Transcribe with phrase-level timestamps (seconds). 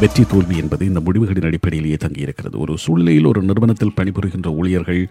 [0.00, 2.56] வெற்றி தோல்வி என்பது இந்த முடிவுகளின் அடிப்படையிலேயே தங்கியிருக்கிறது.
[2.58, 5.02] ஒரு சூழ்நிலையில் ஒரு நிறுவனத்தில் பணிபுரிகின்ற ஊழியர்கள்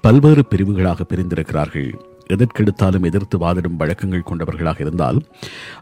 [0.00, 1.90] பல்வேறு பிரிவுகளாக பிரிந்திருக்கிறார்கள்.
[2.34, 5.18] எதற்கெடுத்தாலும் எதிர்த்து வாதிடும் வழக்கங்கள் கொண்டவர்களாக இருந்தால்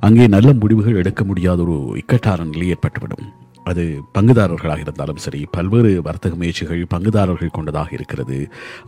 [0.01, 3.27] அங்கே நல்ல முடிவுகள் எடுக்க முடியாத ஒரு இக்கட்டான நிலை ஏற்பட்டுவிடும்.
[3.65, 3.83] அது
[4.19, 8.39] பங்குதாரர்களாக இருந்தாலும் சரி பல்வேறு வர்த்தக முயற்சிகள் பங்குதாரர்கள் கொண்டதாக இருக்கிறது.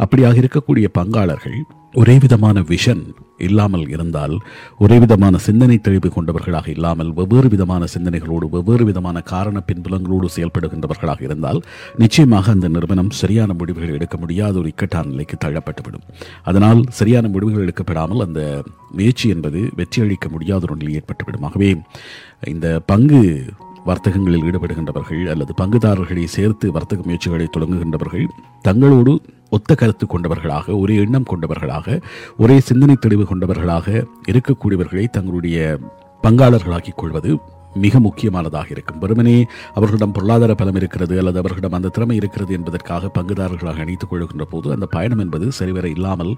[0.05, 1.59] அப்படியாக இருக்கக்கூடிய பங்காளர்கள்
[2.01, 3.03] ஒரே விதமான விஷன்
[3.39, 4.35] இல்லாமல் இருந்தால்
[4.79, 11.61] ஒரே விதமான சிந்தனை தெளிவு கொண்டவர்களாக இல்லாமல் வெவ்வேறு விதமான சிந்தனைகளோடு வெவ்வேறு விதமான காரண பின்புலங்களோடு செயல்படுகின்றவர்களாக இருந்தால்
[11.97, 16.06] நிச்சயமாக அந்த நிறுவனம் சரியான முடிவுகள் எடுக்க முடியாத ஒரு இக்கட்டான நிலைக்கு தள்ளப்பட்டுவிடும்.
[16.43, 18.62] அதனால் சரியான முடிவுகள் எடுக்கப்படாமல் அந்த
[18.93, 21.47] முயற்சி என்பது வெற்றியளிக்க முடியாத ஒரு நிலை ஏற்பட்டுவிடும்.
[21.51, 21.70] ஆகவே
[22.47, 23.23] இந்த பங்கு
[23.87, 28.27] வர்த்தகங்களில் ஈடுபடுகின்றவர்கள் அல்லது பங்குதாரர்களை சேர்த்து வர்த்தக முயற்சிகளை தொடங்குகின்றவர்கள்
[28.65, 29.12] தங்களோடு
[29.51, 31.99] ஒத்த கருத்து கொண்டவர்களாக ஒரே எண்ணம் கொண்டவர்களாக
[32.37, 33.87] ஒரே சிந்தனை தெளிவு கொண்டவர்களாக
[34.33, 35.59] இருக்கக்கூடியவர்களை தங்களுடைய
[36.23, 37.31] பங்காளர்களாக்கிக் கொள்வது
[37.85, 38.98] மிக முக்கியமானதாக இருக்கும்.
[39.05, 39.37] வெறுமனே
[39.78, 44.87] அவர்களிடம் பொருளாதார பலம் இருக்கிறது அல்லது அவர்களிடம் அந்த திறமை இருக்கிறது என்பதற்காக பங்குதாரர்களாக அணைத்துக் கொள்கின்ற போது அந்த
[44.97, 46.33] பயணம் என்பது சரிவர இல்லாமல்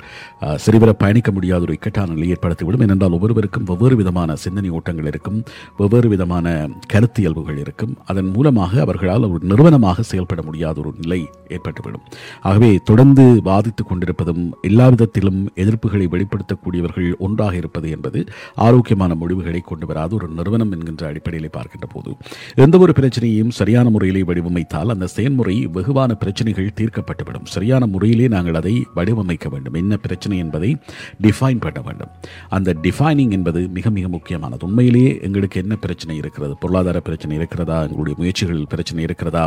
[0.64, 2.84] சரிவர பயணிக்க முடியாத ஒரு இக்கட்டான நிலை ஏற்படுத்திவிடும்.
[2.86, 5.38] ஏனென்றால் ஒவ்வொருவருக்கும் வெவ்வேறு விதமான சிந்தனை ஓட்டங்கள் இருக்கும்
[5.80, 6.46] வெவ்வேறு விதமான
[6.92, 7.92] கருத்தியல்புகள் இருக்கும்.
[8.10, 11.20] அதன் மூலமாக அவர்களால் ஒரு நிறுவனமாக செயல்பட முடியாத ஒரு நிலை
[11.56, 12.04] ஏற்பட்டுவிடும்.
[12.48, 18.20] ஆகவே தொடர்ந்து வாதித்துக் கொண்டிருப்பதும் எல்லா விதத்திலும் எதிர்ப்புகளை வெளிப்படுத்தக்கூடியவர்கள் ஒன்றாக இருப்பது என்பது
[18.66, 22.10] ஆரோக்கியமான முடிவுகளை கொண்டு வராத ஒரு நிறுவனம் என்கின்ற அடிப்படையில் பார்க்கின்ற போது
[22.64, 27.46] எந்த ஒரு பிரச்சனையையும் சரியான முறையிலே வடிவமைத்தால் அந்த செயல்முறை வெகுவான பிரச்சனைகள் தீர்க்கப்பட்டுவிடும்.
[27.56, 29.74] சரியான முறையிலே நாங்கள் அதை வடிவமைக்க வேண்டும்.
[29.74, 30.76] என்ன பிரச்சனை என்பதை
[31.22, 32.12] டிஃபைன் பண்ண வேண்டும்.
[32.48, 34.66] அந்த டிஃபைனிங் என்பது மிக மிக முக்கியமானது.
[34.66, 36.56] உண்மையிலேயே எங்களுக்கு என்ன பிரச்சனை இருக்கிறது?
[36.56, 37.82] பொருளாதார பிரச்சனை இருக்கிறதா?
[37.82, 39.44] எங்களுடைய முயற்சிகளில் பிரச்சனை இருக்கிறதா?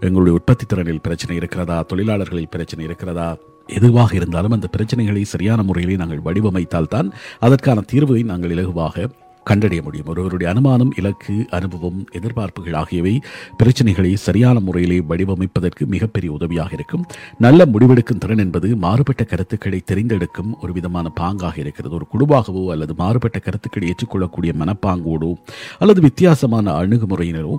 [0.00, 1.78] எங்களுடைய உற்பத்தி திறனில் பிரச்சனை இருக்கிறதா?
[1.92, 3.28] தொழிலாளர்களில் பிரச்சனை இருக்கிறதா?
[3.66, 9.06] எதுவாக இருந்தாலும் அந்த பிரச்சனைகளை சரியான முறையிலே நாங்கள் வடிவமைத்தால் தான் அதற்கான தீர்வை நாங்கள் இலகுவாக
[9.44, 10.08] கண்டறிய முடியும்.
[10.12, 13.14] ஒருவருடைய அனுமானம் இலக்கு அனுபவம் எதிர்பார்ப்புகள் ஆகியவை
[13.62, 17.04] பிரச்சனைகளை சரியான முறையிலே வடிவமைப்பதற்கு மிகப்பெரிய உதவியாக இருக்கும்.
[17.38, 21.94] நல்ல முடிவெடுக்கும் திறன் என்பது மாறுபட்ட கருத்துக்களை தெரிந்தெடுக்கும் ஒரு விதமான பாங்காக இருக்கிறது.
[21.94, 25.30] ஒரு குழுவாகவோ அல்லது மாறுபட்ட கருத்துக்களை ஏற்றுக்கொள்ளக்கூடிய மனப்பாங்கோடோ
[25.78, 27.54] அல்லது வித்தியாசமான அணுகுமுறையினரோ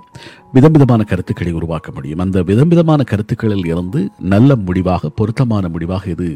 [0.52, 2.20] விதம் விதமான கருத்துக்களை உருவாக்க முடியும்.
[2.20, 4.02] அந்த விதம் விதமான கருத்துக்களில் இருந்து
[4.34, 6.30] நல்ல முடிவாக பொருத்தமான முடிவாக இது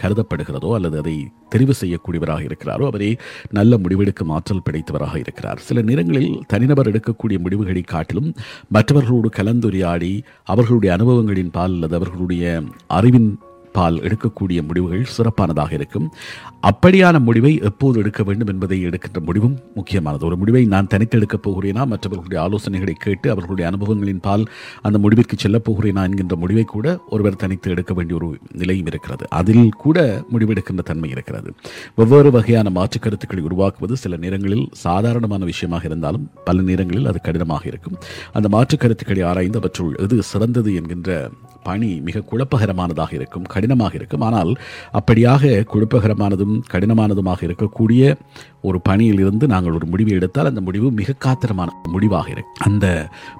[0.00, 3.16] கருதப்படுகிறதோ அல்லது அதை தெரிவு செய்யக்கூடியவராக இருக்கிறாரோ அவரே
[3.50, 5.58] நல்ல முடிவெடுக்கும் ஆற்றல் படைத்தவராக இருக்கிறார்.
[5.58, 8.34] சில நேரங்களில் தனிநபர் எடுக்கக்கூடிய முடிவுகளை காட்டிலும்
[8.68, 13.38] மற்றவர்களோடு கலந்துரையாடி அவர்களுடைய அனுபவங்களின் பால் அல்லது அவர்களுடைய அறிவின்
[13.72, 16.12] பால் எடுக்கக்கூடிய முடிவுகள் சிறப்பானதாக இருக்கும்.
[16.62, 20.26] அப்படியான முடிவை எப்போது எடுக்க வேண்டும் என்பதை எடுக்கின்ற முடிவும் முக்கியமானது.
[20.26, 24.44] ஒரு முடிவை நான் தனித்து எடுக்கப் போகிறேனா மற்றவர்களுடைய ஆலோசனைகளை கேட்டு அவர்களுடைய அனுபவங்களின் பால்
[24.82, 29.26] அந்த முடிவிற்கு செல்லப் போகிறேனா என்கின்ற முடிவை கூட ஒருவர் தனித்து எடுக்க வேண்டிய ஒரு நிலையும் இருக்கிறது.
[29.30, 31.52] அதில் கூட முடிவெடுக்கின்ற தன்மை இருக்கிறது.
[31.96, 37.96] வெவ்வேறு வகையான மாற்று கருத்துக்களை உருவாக்குவது சில நேரங்களில் சாதாரணமான விஷயமாக இருந்தாலும் பல நேரங்களில் அது கடினமாக இருக்கும்.
[38.32, 41.30] அந்த மாற்று கருத்துக்களை ஆராய்ந்து அவற்றுள் எது சிறந்தது என்கின்ற
[41.62, 43.44] பணி மிக குழப்பகரமானதாக இருக்கும்.
[43.58, 44.26] கடினமாக இருக்கும்.
[44.28, 44.52] ஆனால்
[45.00, 48.14] அப்படியாக குழப்பகரமானதும் கடினமானதுமாக இருக்கக்கூடிய
[48.68, 52.86] ஒரு பணியில் இருந்து நாங்கள் ஒரு முடிவை எடுத்தால் அந்த முடிவு மிக காத்திரமான முடிவாக இருக்கும் அந்த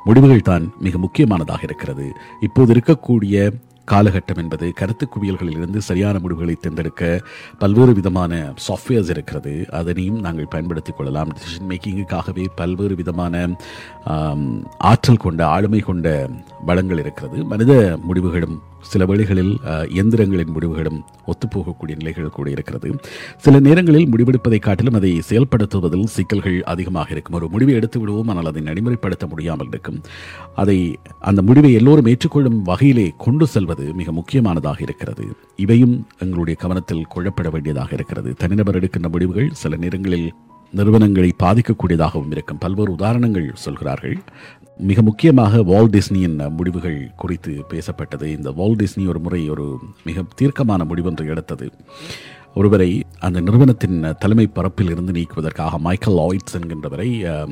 [0.08, 2.08] முடிவுகள் தான் மிக முக்கியமானதாக இருக்கிறது.
[2.48, 3.48] இப்போது இருக்கக்கூடிய
[3.92, 7.02] காலகட்டம் என்பது கருத்து குவியல்களில் இருந்து சரியான முடிவுகளை தேர்ந்தெடுக்க
[7.62, 9.52] பல்வேறு விதமான சாஃப்ட்வேர்ஸ் இருக்கிறது.
[9.78, 11.30] அதனையும் நாங்கள் பயன்படுத்திக் கொள்ளலாம்.
[11.36, 13.34] டிசிஷன் மேக்கிங்குக்காகவே பல்வேறு விதமான
[14.90, 16.28] ஆற்றல் கொண்ட ஆளுமை கொண்ட
[16.66, 17.44] வளங்கள் இருக்கிறது.
[17.44, 22.94] மனித முடிவுகளும் சில வழிகளில் அஹ், இயந்திரங்களின் முடிவுகளும் ஒத்துப்போகக்கூடிய நிலைகள் கூட இருக்கிறது.
[23.36, 27.34] சில நேரங்களில் முடிவெடுப்பதை காட்டிலும் அதை செயல்படுத்துவதில் சிக்கல்கள் அதிகமாக இருக்கும்.
[27.34, 30.00] ஒரு முடிவை எடுத்து விடுவோம் ஆனால் அதை நடைமுறைப்படுத்த முடியாமல் இருக்கும்.
[30.54, 35.26] அதை அந்த முடிவை எல்லோரும் ஏற்றுக்கொள்ளும் வகையிலே கொண்டு செல்வது மிக முக்கியமானதாக இருக்கிறது.
[35.56, 38.34] இவையும் எங்களுடைய கவனத்தில் கொள்ளப்பட வேண்டியதாக இருக்கிறது.
[38.38, 40.28] தனிநபர் எடுக்கின்ற முடிவுகள் சில நேரங்களில்
[40.70, 42.58] நிறுவனங்களை பாதிக்கக்கூடியதாகவும் இருக்கும்.
[42.58, 44.18] பல்வேறு உதாரணங்கள் சொல்கிறார்கள்.
[44.78, 48.24] மிக முக்கியமாக வால் டிஸ்னியின் முடிவுகள் குறித்து பேசப்பட்டது.
[48.24, 51.70] இந்த வால் டிஸ்னி ஒரு முறை ஒரு மிக தீர்க்கமான முடிவென்று எடுத்தது.
[52.54, 57.08] ஒருவரை அந்த நிறுவனத்தின் தலைமை பரப்பில் இருந்து நீக்குவதற்காக மைக்கேல் லாய்ட்ஸ் என்கின்றவரை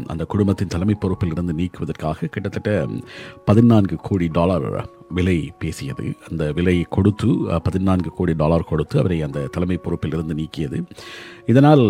[0.06, 2.86] அந்த குடும்பத்தின் தலைமை பொறுப்பில் இருந்து நீக்குவதற்காக கிட்டத்தட்ட
[3.44, 6.16] பதினான்கு கோடி டாலர் விலை பேசியது.
[6.30, 7.28] அந்த விலை கொடுத்து
[7.62, 10.78] பதினான்கு கோடி டாலர் கொடுத்து அவரை அந்த தலைமை பொறுப்பில் இருந்து நீக்கியது.
[11.46, 11.84] இதனால்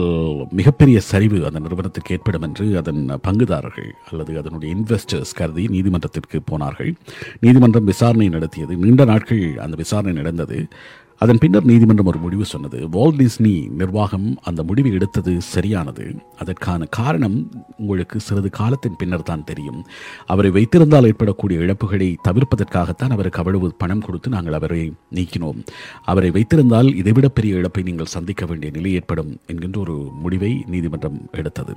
[0.51, 6.95] மிகப்பெரிய சரிவு அந்த நிறுவனத்திற்கு ஏற்படும் என்று அதன் பங்குதாரர்கள் அல்லது அதனுடைய இன்வெஸ்டர்ஸ் கருதி நீதிமன்றத்திற்கு போனார்கள்.
[7.41, 8.77] நீதிமன்றம் விசாரணை நடத்தியது.
[8.77, 10.69] நீண்ட நாட்கள் அந்த விசாரணை நடந்தது.
[11.21, 12.79] அதன் பின்னர் நீதிமன்றம் ஒரு முடிவு சொன்னது.
[12.89, 16.05] வால் டிஸ்னி நிர்வாகம் அந்த முடிவை எடுத்தது சரியானது.
[16.39, 17.37] அதற்கான காரணம்
[17.77, 19.81] உங்களுக்கு சிறிது காலத்தின் பின்னர் தான் தெரியும்.
[20.27, 25.63] அவரை வைத்திருந்தால் ஏற்படக்கூடிய இழப்புகளை தவிர்ப்பதற்காகத்தான் அவருக்கு அவ்வளவு பணம் கொடுத்து நாங்கள் அவரை நீக்கினோம்.
[26.05, 31.75] அவரை வைத்திருந்தால் இதைவிட பெரிய இழப்பை நீங்கள் சந்திக்க வேண்டிய நிலை ஏற்படும் என்கின்ற ஒரு முடிவை நீதிமன்றம் எடுத்தது.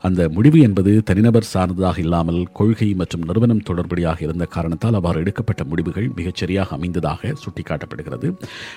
[0.00, 6.08] அந்த முடிவு என்பது தனிநபர் சார்ந்ததாக இல்லாமல் கொள்கை மற்றும் நிறுவனம் தொடர்படியாக இருந்த காரணத்தால் அவ்வாறு எடுக்கப்பட்ட முடிவுகள்
[6.16, 8.28] மிகச்சரியாக அமைந்ததாக சுட்டிக்காட்டப்படுகிறது.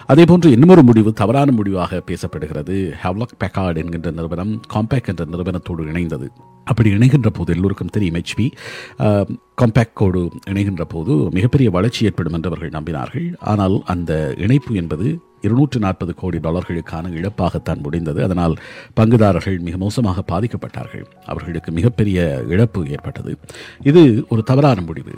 [0.05, 2.75] அதே போன்று இன்னுமொரு முடிவு தவறான முடிவாக பேசப்படுகிறது.
[3.03, 6.29] ஹெவ்லாக் பெக்கார்ட் என்கின்ற நிறுவனம் காம்பேக் என்ற நிறுவனத்தோடு இணைந்தது.
[6.63, 8.45] அப்படி இணைகின்ற போது எல்லோருக்கும் தெரியும் ஹெச்பி
[9.61, 10.21] காம்பேக்கோடு
[10.51, 13.27] இணைகின்ற போது மிகப்பெரிய வளர்ச்சி ஏற்படும் என்று அவர்கள் நம்பினார்கள்.
[13.51, 15.07] ஆனால் அந்த இணைப்பு என்பது
[15.41, 18.19] இருநூற்று நாற்பது கோடி டாலர்களுக்கான இழப்பாகத்தான் முடிந்தது.
[18.23, 18.55] அதனால்
[18.99, 21.05] பங்குதாரர்கள் மிக மோசமாக பாதிக்கப்பட்டார்கள்.
[21.25, 23.33] அவர்களுக்கு மிகப்பெரிய இழப்பு ஏற்பட்டது.
[23.91, 25.15] இது ஒரு தவறான முடிவு.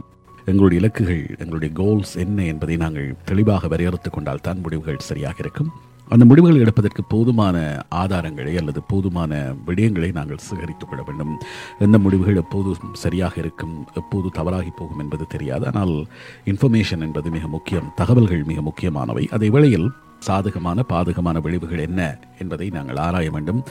[0.49, 5.71] எங்களுடைய இலக்குகள் எங்களுடைய கோல்ஸ் என்ன என்பதை நாங்கள் தெளிவாக வரையறுத்து கொண்டால் தான் முடிவுகள் சரியாக இருக்கும்.
[6.09, 11.37] அந்த முடிவுகள் எடுப்பதற்கு போதுமான ஆதாரங்களை அல்லது போதுமான விடயங்களை நாங்கள் சேகரித்துக் கொள்ள வேண்டும்.
[11.79, 15.65] எந்த முடிவுகள் எப்போது சரியாக இருக்கும் எப்போது தவறாகி போகும் என்பது தெரியாது.
[15.65, 16.07] ஆனால்
[16.45, 19.27] இன்ஃபர்மேஷன் என்பது மிக முக்கியம் தகவல்கள் மிக முக்கியமானவை.
[19.31, 23.63] அதே வேளையில் சாதகமான பாதகமான விளைவுகள் என்ன என்பதை நாங்கள் ஆராய வேண்டும்.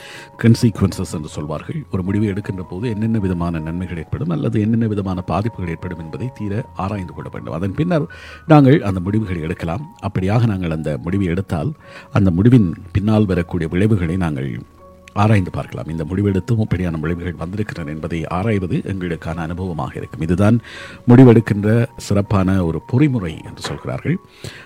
[0.43, 1.85] கன்சீக்வன்சஸ் என்று சொல்வார்கள்.
[1.91, 6.65] ஒரு முடிவை எடுக்கின்ற போது என்னென்ன விதமான நன்மைகள் ஏற்படும் அல்லது என்னென்ன விதமான பாதிப்புகள் ஏற்படும் என்பதை தீர
[6.75, 7.53] ஆராய்ந்து கொள்ள வேண்டும்.
[7.53, 8.07] அதன் பின்னர்
[8.47, 9.85] நாங்கள் அந்த முடிவுகளை எடுக்கலாம்.
[10.07, 11.73] அப்படியாக நாங்கள் அந்த முடிவை எடுத்தால்
[12.11, 14.59] அந்த முடிவின் பின்னால் வரக்கூடிய விளைவுகளை நாங்கள்
[15.23, 15.89] ஆராய்ந்து பார்க்கலாம்.
[15.93, 20.23] இந்த முடிவெடுத்தும் இப்படியான விளைவுகள் வந்திருக்கின்றன என்பதை ஆராய்வது எங்களுக்கான அனுபவமாக இருக்கும்.
[20.27, 20.57] இதுதான்
[21.09, 21.69] முடிவெடுக்கின்ற
[22.07, 24.17] சிறப்பான ஒரு பொறிமுறை என்று சொல்கிறார்கள்.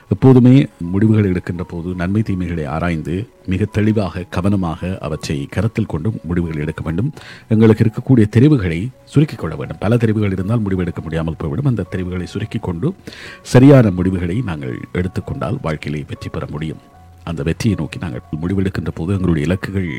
[0.09, 0.55] எப்போதுமே
[0.93, 3.15] முடிவுகள் எடுக்கின்ற போது நன்மை தீமைகளை ஆராய்ந்து
[3.45, 7.11] மிக தெளிவாக கவனமாக அவற்றை கருத்தில் கொண்டு முடிவுகள் எடுக்க வேண்டும்.
[7.53, 8.79] எங்களுக்கு இருக்கக்கூடிய தெரிவுகளை
[9.13, 9.81] சுருக்கிக் கொள்ள வேண்டும்.
[9.85, 11.69] பல தெரிவுகள் இருந்தால் முடிவெடுக்க முடியாமல் போய்விடும்.
[11.73, 12.89] அந்த தெரிவுகளை சுருக்கிக் கொண்டு
[13.53, 16.81] சரியான முடிவுகளை நாங்கள் எடுத்துக்கொண்டால் வாழ்க்கையிலே வெற்றி பெற முடியும்.
[17.23, 19.89] அந்த வெற்றியை நோக்கி நாங்கள் முடிவெடுக்கின்ற போது எங்களுடைய இலக்குகள்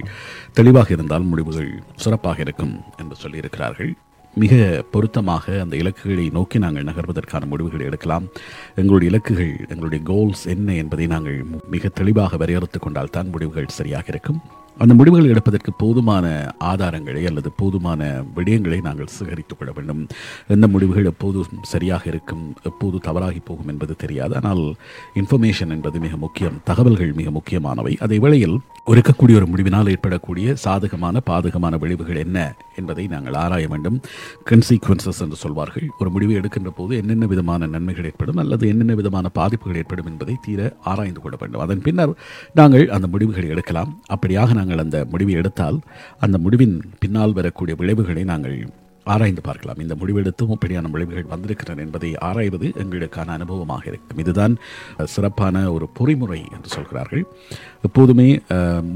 [0.52, 3.92] தெளிவாக இருந்தால் முடிவுகள் சிறப்பாக இருக்கும் என்று சொல்லியிருக்கிறார்கள்.
[4.34, 8.26] மிக பொருத்தமாக அந்த இலக்குகளை நோக்கி நாங்கள் நகர்வதற்கான முடிவுகளை எடுக்கலாம்.
[8.74, 14.40] எங்களுடைய இலக்குகள் எங்களுடைய கோல்ஸ் என்ன என்பதை நாங்கள் மிக தெளிவாக வரையறுத்து கொண்டால் தான் முடிவுகள் சரியாக இருக்கும்.
[14.78, 20.06] அந்த முடிவுகள் எடுப்பதற்கு போதுமான ஆதாரங்களை அல்லது போதுமான விடயங்களை நாங்கள் சேகரித்துக் கொள்ள வேண்டும்.
[20.48, 24.34] எந்த முடிவுகள் எப்போது சரியாக இருக்கும் எப்போது தவறாகி போகும் என்பது தெரியாது.
[24.34, 24.74] ஆனால்
[25.14, 27.96] இன்ஃபர்மேஷன் என்பது மிக முக்கியம் தகவல்கள் மிக முக்கியமானவை.
[28.00, 34.00] அதே வேளையில் இருக்கக்கூடிய ஒரு முடிவினால் ஏற்படக்கூடிய சாதகமான பாதகமான விளைவுகள் என்ன என்பதை நாங்கள் ஆராய வேண்டும்.
[34.50, 35.90] கன்சீக்வன்சஸ் என்று சொல்வார்கள்.
[35.98, 40.76] ஒரு முடிவை எடுக்கின்ற போது என்னென்ன விதமான நன்மைகள் ஏற்படும் அல்லது என்னென்ன விதமான பாதிப்புகள் ஏற்படும் என்பதை தீர
[40.84, 41.60] ஆராய்ந்து கொள்ள வேண்டும்.
[41.60, 42.16] அதன் பின்னர்
[42.54, 44.02] நாங்கள் அந்த முடிவுகளை எடுக்கலாம்.
[44.14, 45.78] அப்படியாக நாங்கள் அந்த முடிவை எடுத்தால்
[46.18, 48.56] அந்த முடிவின் பின்னால் வரக்கூடிய விளைவுகளை நாங்கள்
[49.12, 49.80] ஆராய்ந்து பார்க்கலாம்.
[49.84, 54.20] இந்த முடிவெடுத்தும் இப்படியான விளைவுகள் வந்திருக்கின்றன என்பதை ஆராய்வது எங்களுக்கான அனுபவமாக இருக்கும்.
[54.24, 54.54] இதுதான்
[55.14, 57.24] சிறப்பான ஒரு பொறிமுறை என்று சொல்கிறார்கள்.
[57.88, 58.28] எப்போதுமே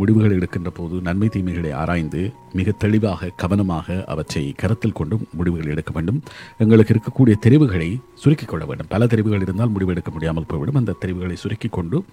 [0.01, 2.23] முடிவுகள் எடுக்கின்ற போது நன்மை தீமைகளை ஆராய்ந்து
[2.59, 6.21] மிக தெளிவாக கவனமாக அவற்றை கருத்தில் கொண்டும் முடிவுகள் எடுக்க வேண்டும்.
[6.65, 7.91] எங்களுக்கு இருக்கக்கூடிய தெரிவுகளை
[8.23, 8.91] சுருக்கிக் கொள்ள வேண்டும்.
[8.95, 10.81] பல தெரிவுகள் இருந்தால் முடிவு எடுக்க முடியாமல் போய்விடும்.
[10.83, 12.05] அந்த தெரிவுகளை சுருக்கிக் கொண்டு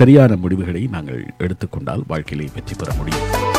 [0.00, 3.51] சரியான முடிவுகளை நாங்கள் எடுத்துக்கொண்டால் வாழ்க்கையிலே வெற்றி பெற முடியும்.